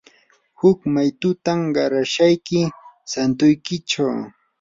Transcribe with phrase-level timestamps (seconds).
[0.59, 2.59] huk maytutam qarashayki
[3.11, 4.17] santuykichaw.